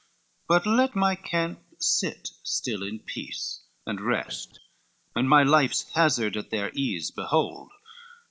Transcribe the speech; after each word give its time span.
LXI 0.01 0.47
"But 0.47 0.65
let 0.65 0.95
my 0.95 1.13
camp 1.13 1.59
sit 1.79 2.29
still 2.41 2.81
in 2.81 3.01
peace 3.01 3.61
and 3.85 4.01
rest, 4.01 4.59
And 5.15 5.29
my 5.29 5.43
life's 5.43 5.91
hazard 5.93 6.35
at 6.35 6.49
their 6.49 6.71
ease 6.73 7.11
behold. 7.11 7.69